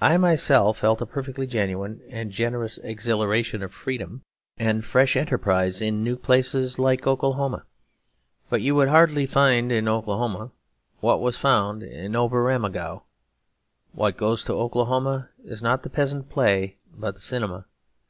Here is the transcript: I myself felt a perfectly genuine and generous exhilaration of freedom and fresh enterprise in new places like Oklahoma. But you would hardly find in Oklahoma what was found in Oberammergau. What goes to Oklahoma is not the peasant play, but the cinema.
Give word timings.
I 0.00 0.16
myself 0.16 0.78
felt 0.78 1.02
a 1.02 1.04
perfectly 1.04 1.46
genuine 1.46 2.00
and 2.08 2.30
generous 2.30 2.78
exhilaration 2.78 3.62
of 3.62 3.70
freedom 3.70 4.22
and 4.56 4.82
fresh 4.82 5.14
enterprise 5.14 5.82
in 5.82 6.02
new 6.02 6.16
places 6.16 6.78
like 6.78 7.06
Oklahoma. 7.06 7.66
But 8.48 8.62
you 8.62 8.74
would 8.76 8.88
hardly 8.88 9.26
find 9.26 9.70
in 9.70 9.88
Oklahoma 9.88 10.52
what 11.00 11.20
was 11.20 11.36
found 11.36 11.82
in 11.82 12.16
Oberammergau. 12.16 13.02
What 13.92 14.16
goes 14.16 14.42
to 14.44 14.54
Oklahoma 14.54 15.28
is 15.44 15.60
not 15.60 15.82
the 15.82 15.90
peasant 15.90 16.30
play, 16.30 16.78
but 16.94 17.12
the 17.16 17.20
cinema. 17.20 17.66